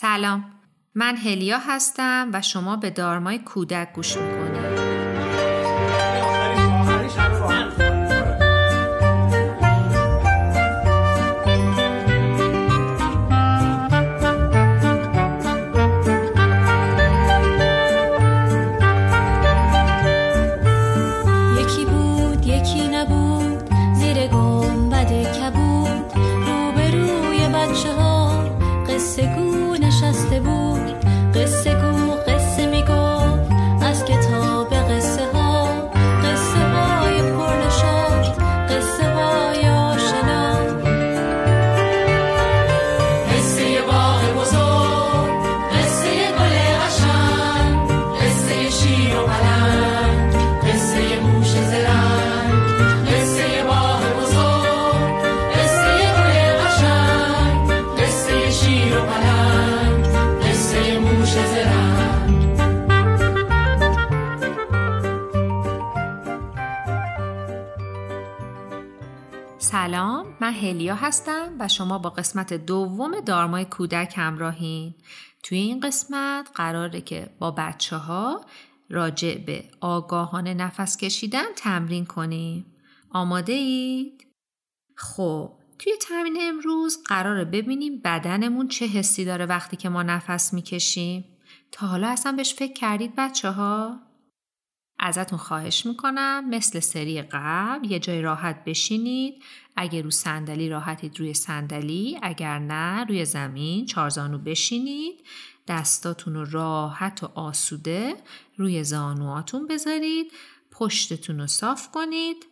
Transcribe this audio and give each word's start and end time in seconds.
سلام. 0.00 0.44
من 0.94 1.16
هلیا 1.16 1.58
هستم 1.58 2.30
و 2.32 2.42
شما 2.42 2.76
به 2.76 2.90
دارمای 2.90 3.38
کودک 3.38 3.92
گوش 3.92 4.16
می‌کنید. 4.16 4.77
سلام 29.90 31.84
من 31.84 31.87
هلیا 70.58 70.94
هستم 70.94 71.56
و 71.58 71.68
شما 71.68 71.98
با 71.98 72.10
قسمت 72.10 72.52
دوم 72.52 73.20
دارمای 73.20 73.64
کودک 73.64 74.14
همراهین 74.16 74.94
توی 75.42 75.58
این 75.58 75.80
قسمت 75.80 76.50
قراره 76.54 77.00
که 77.00 77.30
با 77.38 77.50
بچه 77.50 77.96
ها 77.96 78.44
راجع 78.90 79.38
به 79.38 79.64
آگاهانه 79.80 80.54
نفس 80.54 80.96
کشیدن 80.96 81.52
تمرین 81.56 82.06
کنیم 82.06 82.66
آماده 83.10 83.52
اید؟ 83.52 84.26
خب 84.94 85.52
توی 85.78 85.92
تمرین 86.00 86.36
امروز 86.40 86.98
قراره 87.06 87.44
ببینیم 87.44 88.00
بدنمون 88.04 88.68
چه 88.68 88.86
حسی 88.86 89.24
داره 89.24 89.46
وقتی 89.46 89.76
که 89.76 89.88
ما 89.88 90.02
نفس 90.02 90.54
می‌کشیم 90.54 91.24
تا 91.72 91.86
حالا 91.86 92.08
اصلا 92.08 92.32
بهش 92.32 92.54
فکر 92.54 92.72
کردید 92.72 93.12
بچه 93.16 93.50
ها؟ 93.50 94.07
ازتون 94.98 95.38
خواهش 95.38 95.86
می‌کنم. 95.86 96.48
مثل 96.48 96.80
سری 96.80 97.22
قبل 97.22 97.90
یه 97.90 97.98
جای 97.98 98.22
راحت 98.22 98.64
بشینید. 98.64 99.42
اگر 99.76 100.02
رو 100.02 100.10
صندلی 100.10 100.68
راحتید 100.68 101.20
روی 101.20 101.34
صندلی. 101.34 102.18
اگر 102.22 102.58
نه 102.58 103.04
روی 103.04 103.24
زمین. 103.24 103.86
چارزانو 103.86 104.38
بشینید. 104.38 105.24
دستاتون 105.68 106.34
رو 106.34 106.44
راحت 106.50 107.24
و 107.24 107.30
آسوده 107.34 108.16
روی 108.56 108.84
زانواتون 108.84 109.66
بذارید. 109.66 110.32
پشتتون 110.70 111.40
رو 111.40 111.46
صاف 111.46 111.90
کنید. 111.90 112.46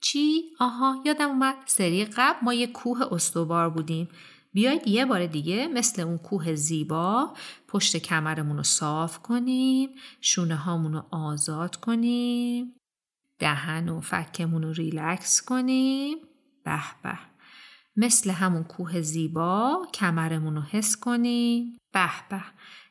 چی؟ 0.00 0.44
آها 0.58 1.02
یادم 1.04 1.28
اومد. 1.28 1.54
سری 1.66 2.04
قبل 2.04 2.38
ما 2.42 2.54
یه 2.54 2.66
کوه 2.66 3.12
استوبار 3.12 3.70
بودیم. 3.70 4.08
بیایید 4.56 4.88
یه 4.88 5.06
بار 5.06 5.26
دیگه 5.26 5.68
مثل 5.68 6.02
اون 6.02 6.18
کوه 6.18 6.54
زیبا 6.54 7.34
پشت 7.68 7.96
کمرمون 7.96 8.56
رو 8.56 8.62
صاف 8.62 9.18
کنیم 9.18 9.90
شونه 10.20 10.56
هامون 10.56 10.92
رو 10.92 11.04
آزاد 11.10 11.76
کنیم 11.76 12.74
دهن 13.38 13.88
و 13.88 14.00
فکمون 14.00 14.62
رو 14.62 14.72
ریلکس 14.72 15.42
کنیم. 15.42 16.16
به 16.64 16.80
به. 17.02 17.18
مثل 17.96 18.30
همون 18.30 18.64
کوه 18.64 19.00
زیبا 19.00 19.86
کمرمون 19.94 20.56
رو 20.56 20.62
حس 20.62 20.96
کنیم. 20.96 21.78
به 21.92 22.10
به. 22.30 22.42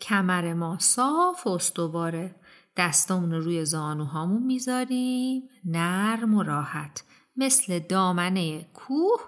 کمر 0.00 0.54
ما 0.54 0.78
صاف 0.78 1.46
و 1.46 1.50
استواره 1.50 2.34
دستامون 2.76 3.30
رو 3.30 3.40
روی 3.40 3.64
زانوهامون 3.64 4.42
می‌ذاریم. 4.42 5.42
نرم 5.64 6.34
و 6.34 6.42
راحت. 6.42 7.04
مثل 7.36 7.78
دامنه 7.78 8.64
کوه 8.64 9.20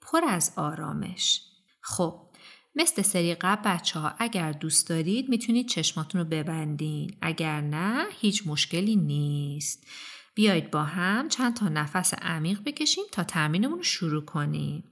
پر 0.00 0.20
از 0.28 0.52
آرامش. 0.56 1.47
خب 1.88 2.20
مثل 2.74 3.02
سری 3.02 3.34
قبل 3.34 3.70
بچه 3.70 4.00
ها 4.00 4.14
اگر 4.18 4.52
دوست 4.52 4.88
دارید 4.88 5.28
می‌تونید 5.28 5.68
چشماتون 5.68 6.20
رو 6.20 6.26
ببندین. 6.26 7.16
اگر 7.20 7.60
نه 7.60 8.06
هیچ 8.20 8.42
مشکلی 8.46 8.96
نیست. 8.96 9.86
بیایید 10.34 10.70
با 10.70 10.82
هم 10.82 11.28
چند 11.28 11.56
تا 11.56 11.68
نفس 11.68 12.14
عمیق 12.14 12.60
بکشیم 12.66 13.04
تا 13.12 13.24
تمرینمون 13.24 13.78
رو 13.78 13.84
شروع 13.84 14.24
کنیم. 14.24 14.84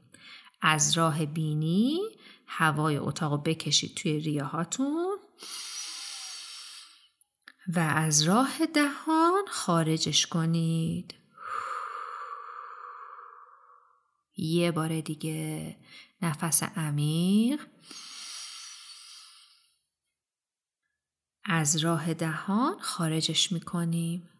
از 0.62 0.98
راه 0.98 1.26
بینی 1.26 2.00
هوای 2.46 2.96
اتاق 2.96 3.32
رو 3.32 3.38
بکشید 3.38 3.94
توی 3.94 4.20
ریاهاتون. 4.20 5.18
و 7.74 7.78
از 7.78 8.22
راه 8.22 8.66
دهان 8.74 9.44
خارجش 9.48 10.26
کنید. 10.26 11.14
یه 14.36 14.70
بار 14.72 15.00
دیگه. 15.00 15.76
نفس 16.22 16.62
عمیق. 16.62 17.66
از 21.44 21.76
راه 21.76 22.14
دهان 22.14 22.78
خارجش 22.78 23.52
می‌کنیم. 23.52 24.30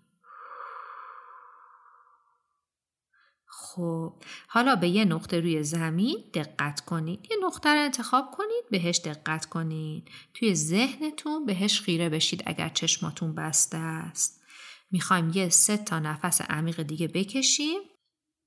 خب 3.48 4.22
حالا 4.48 4.76
به 4.76 4.88
یه 4.88 5.04
نقطه 5.04 5.40
روی 5.40 5.62
زمین 5.62 6.30
دقت 6.34 6.80
کنید. 6.80 7.26
یه 7.30 7.36
نقطه 7.42 7.68
رو 7.68 7.84
انتخاب 7.84 8.30
کنید 8.30 8.64
بهش 8.70 8.98
دقت 8.98 9.46
کنید. 9.46 10.10
توی 10.34 10.54
ذهنتون 10.54 11.46
بهش 11.46 11.80
خیره 11.80 12.08
بشید 12.08 12.42
اگر 12.46 12.68
چشماتون 12.68 13.34
بسته 13.34 13.78
است. 13.78 14.42
می‌خوایم 14.90 15.30
یه 15.34 15.48
سه 15.48 15.76
تا 15.76 15.98
نفس 15.98 16.40
عمیق 16.40 16.82
دیگه 16.82 17.08
بکشیم. 17.08 17.80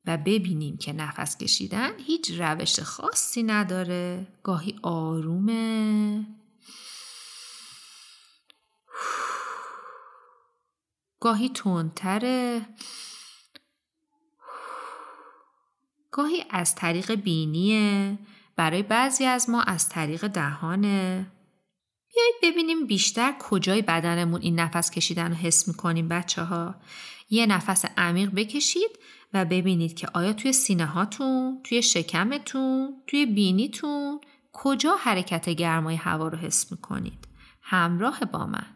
و 0.05 0.17
ببینیم 0.17 0.77
که 0.77 0.93
نفس 0.93 1.37
کشیدن 1.37 1.99
هیچ 1.99 2.31
روش 2.31 2.79
خاصی 2.79 3.43
نداره. 3.43 4.27
گاهی 4.43 4.79
آرومه. 4.83 6.25
گاهی 11.19 11.49
تندتره. 11.49 12.65
گاهی 16.11 16.43
از 16.49 16.75
طریق 16.75 17.11
بینیه. 17.11 18.17
برای 18.55 18.83
بعضی 18.83 19.25
از 19.25 19.49
ما 19.49 19.61
از 19.61 19.89
طریق 19.89 20.27
دهانه. 20.27 21.31
بیایید 22.15 22.35
ببینیم 22.43 22.87
بیشتر 22.87 23.35
کجای 23.39 23.81
بدنمون 23.81 24.41
این 24.41 24.59
نفس 24.59 24.91
کشیدن 24.91 25.27
رو 25.27 25.35
حس 25.35 25.67
می‌کنیم 25.67 26.07
بچه 26.07 26.43
ها 26.43 26.75
یه 27.29 27.45
نفس 27.45 27.85
عمیق 27.97 28.29
بکشید 28.35 28.99
و 29.33 29.45
ببینید 29.45 29.95
که 29.95 30.07
آیا 30.13 30.33
توی 30.33 30.53
سینه 30.53 30.85
هاتون، 30.85 31.61
توی 31.63 31.81
شکمتون، 31.81 33.03
توی 33.07 33.25
بینیتون 33.25 34.21
کجا 34.51 34.95
حرکت 34.95 35.49
گرمای 35.49 35.95
هوا 35.95 36.27
رو 36.27 36.37
حس 36.37 36.71
می‌کنید. 36.71 37.27
همراه 37.61 38.19
با 38.19 38.45
من. 38.45 38.75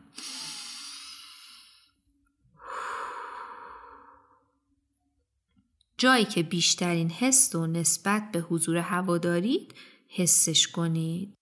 جایی 5.97 6.25
که 6.25 6.43
بیشترین 6.43 7.09
حس 7.09 7.55
و 7.55 7.67
نسبت 7.67 8.31
به 8.31 8.39
حضور 8.39 8.77
هوا 8.77 9.17
دارید 9.17 9.75
حسش 10.07 10.67
کنید. 10.67 11.33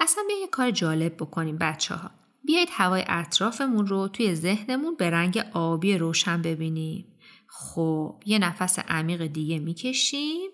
اصلا 0.00 0.24
به 0.26 0.34
یه 0.34 0.46
کار 0.46 0.70
جالب 0.70 1.16
بکنیم 1.16 1.58
بچه 1.58 1.94
ها. 1.94 2.10
بیایید 2.48 2.68
هوای 2.72 3.04
اطرافمون 3.08 3.86
رو 3.86 4.08
توی 4.08 4.34
ذهنمون 4.34 4.94
به 4.96 5.10
رنگ 5.10 5.44
آبی 5.52 5.98
روشن 5.98 6.42
ببینیم. 6.42 7.06
خب 7.46 8.22
یه 8.26 8.38
نفس 8.38 8.78
عمیق 8.78 9.26
دیگه 9.26 9.58
می‌کشیم. 9.58 10.50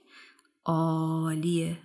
عالیه. 0.64 1.78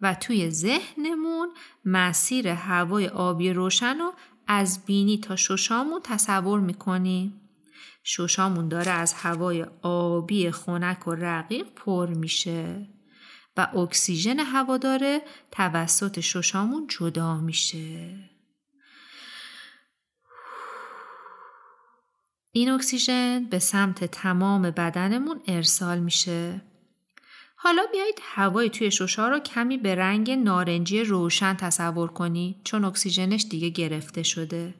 و 0.00 0.14
توی 0.14 0.50
ذهنمون 0.50 1.48
مسیر 1.84 2.48
هوای 2.48 3.08
آبی 3.08 3.52
روشن 3.52 3.98
رو 3.98 4.12
از 4.46 4.84
بینی 4.86 5.18
تا 5.18 5.36
ششامون 5.36 6.00
تصور 6.04 6.60
می‌کنیم. 6.60 7.40
ششامون 8.04 8.68
داره 8.68 8.90
از 8.90 9.14
هوای 9.14 9.66
آبی 9.82 10.50
خنک 10.50 11.08
و 11.08 11.14
رقیق 11.14 11.66
پر 11.76 12.06
میشه 12.06 12.88
و 13.56 13.68
اکسیژن 13.76 14.38
هوا 14.38 14.76
داره 14.76 15.22
توسط 15.50 16.20
ششامون 16.20 16.86
جدا 16.86 17.40
میشه. 17.40 18.37
این 22.58 22.70
اکسیژن 22.70 23.44
به 23.44 23.58
سمت 23.58 24.04
تمام 24.04 24.62
بدنمون 24.62 25.40
ارسال 25.46 25.98
میشه. 25.98 26.62
حالا 27.56 27.82
بیایید 27.92 28.18
هوای 28.22 28.70
توی 28.70 28.90
شوشا 28.90 29.28
رو 29.28 29.38
کمی 29.38 29.78
به 29.78 29.94
رنگ 29.94 30.30
نارنجی 30.30 31.04
روشن 31.04 31.54
تصور 31.54 32.08
کنی 32.08 32.60
چون 32.64 32.84
اکسیژنش 32.84 33.46
دیگه 33.50 33.68
گرفته 33.68 34.22
شده 34.22 34.74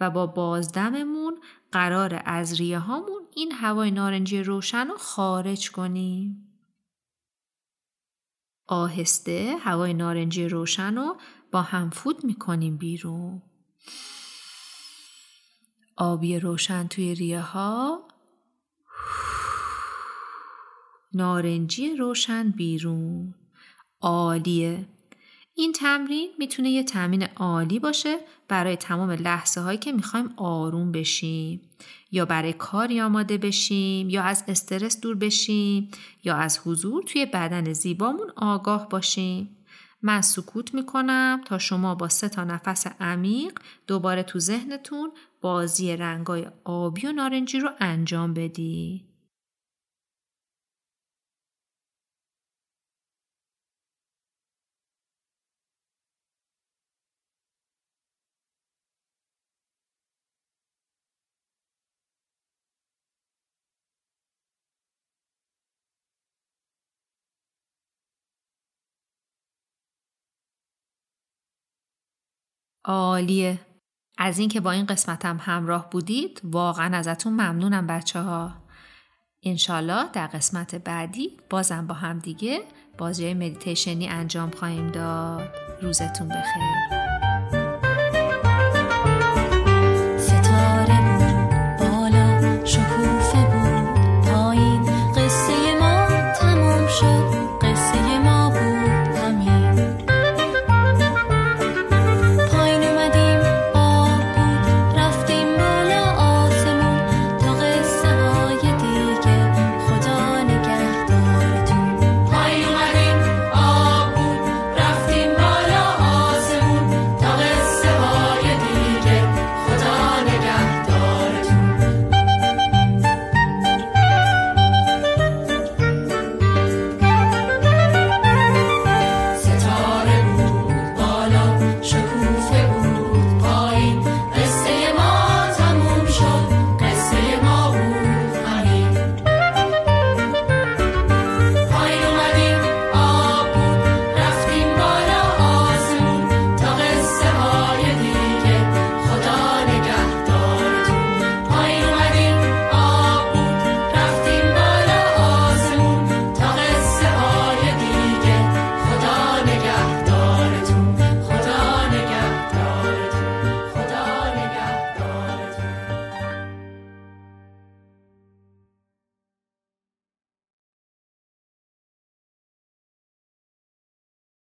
و 0.00 0.10
با 0.10 0.26
بازدممون 0.26 1.40
قرار 1.72 2.22
از 2.24 2.60
ریه 2.60 2.78
هامون 2.78 3.22
این 3.36 3.52
هوای 3.52 3.90
نارنجی 3.90 4.42
روشن 4.42 4.86
رو 4.86 4.96
خارج 4.96 5.70
کنیم. 5.70 6.52
آهسته 8.66 9.56
هوای 9.60 9.94
نارنجی 9.94 10.48
روشن 10.48 10.94
رو 10.94 11.16
با 11.52 11.62
هم 11.62 11.90
فوت 11.90 12.24
می‌کنیم 12.24 12.76
بیرون. 12.76 13.42
آبی 15.98 16.38
روشن 16.40 16.86
توی 16.86 17.14
ریه 17.14 17.40
ها. 17.40 18.02
نارنجی 21.12 21.96
روشن 21.96 22.50
بیرون. 22.50 23.34
عالیه. 24.00 24.88
این 25.54 25.72
تمرین 25.72 26.30
می‌تونه 26.38 26.70
یه 26.70 26.82
تمرین 26.84 27.22
عالی 27.36 27.78
باشه 27.78 28.18
برای 28.48 28.76
تمام 28.76 29.10
لحظه 29.10 29.60
هایی 29.60 29.78
که 29.78 29.92
می‌خوایم 29.92 30.34
آروم 30.36 30.92
بشیم. 30.92 31.60
یا 32.12 32.24
برای 32.24 32.52
کاری 32.52 33.00
آماده 33.00 33.38
بشیم 33.38 34.10
یا 34.10 34.22
از 34.22 34.44
استرس 34.48 35.00
دور 35.00 35.16
بشیم 35.16 35.90
یا 36.24 36.36
از 36.36 36.60
حضور 36.64 37.02
توی 37.02 37.26
بدن 37.26 37.72
زیبامون 37.72 38.30
آگاه 38.36 38.88
باشیم. 38.88 39.55
من 40.06 40.20
سکوت 40.20 40.74
می‌کنم 40.74 41.40
تا 41.46 41.58
شما 41.58 41.94
با 41.94 42.08
سه 42.08 42.28
تا 42.28 42.44
نفس 42.44 42.86
عمیق 43.00 43.58
دوباره 43.86 44.22
تو 44.22 44.38
ذهنتون 44.38 45.12
بازی 45.40 45.96
رنگای 45.96 46.46
آبی 46.64 47.06
و 47.06 47.12
نارنجی 47.12 47.60
رو 47.60 47.70
انجام 47.80 48.34
بدی. 48.34 49.04
عالیه. 72.86 73.60
از 74.18 74.38
اینکه 74.38 74.60
با 74.60 74.70
این 74.70 74.86
قسمتم 74.86 75.38
همراه 75.40 75.90
بودید 75.90 76.40
واقعا 76.44 76.96
ازتون 76.96 77.32
ممنونم 77.32 77.86
بچه 77.86 78.20
ها 78.20 78.52
انشالله 79.42 80.08
در 80.12 80.26
قسمت 80.26 80.74
بعدی 80.74 81.30
بازم 81.50 81.86
با 81.86 81.94
هم 81.94 82.18
دیگه 82.18 82.60
بازی 82.98 83.34
مدیتیشنی 83.34 84.08
انجام 84.08 84.50
خواهیم 84.50 84.90
داد. 84.90 85.48
روزتون 85.82 86.28
بخیر. 86.28 87.55